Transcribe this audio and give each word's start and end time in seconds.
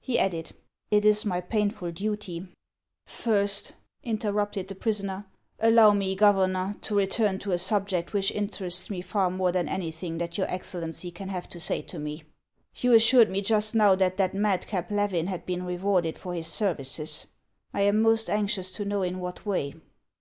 He 0.00 0.18
added:" 0.18 0.56
It 0.98 1.04
is 1.04 1.24
my 1.24 1.40
pain 1.40 1.70
ful 1.70 1.92
duty 1.92 2.40
—"270 3.06 3.10
HANS 3.12 3.14
OF 3.14 3.14
ICELAND." 3.14 3.74
First," 3.94 4.02
interrupted 4.02 4.66
the 4.66 4.74
prisoner," 4.74 5.26
allow 5.70 5.92
me, 5.92 6.16
Governor, 6.16 6.74
to 6.80 6.96
return 6.96 7.38
to 7.38 7.52
a 7.52 7.60
subject 7.60 8.12
which 8.12 8.32
interests 8.32 8.90
me 8.90 9.00
far 9.00 9.30
more 9.30 9.52
than 9.52 9.68
anything 9.68 10.18
that 10.18 10.36
your 10.36 10.48
Excellency 10.50 11.12
can 11.12 11.28
have 11.28 11.48
to 11.50 11.60
say 11.60 11.80
to 11.82 12.00
me. 12.00 12.24
You 12.74 12.92
assured 12.92 13.30
me 13.30 13.40
just 13.40 13.76
now 13.76 13.94
that 13.94 14.16
that 14.16 14.34
madcap 14.34 14.90
Levin 14.90 15.28
had 15.28 15.46
been 15.46 15.62
rewarded 15.62 16.18
for 16.18 16.34
his 16.34 16.48
services. 16.48 17.26
I 17.72 17.82
am 17.82 18.02
most 18.02 18.28
anxious 18.28 18.72
to 18.72 18.84
know 18.84 19.02
in 19.02 19.20
what 19.20 19.46
way." 19.46 19.76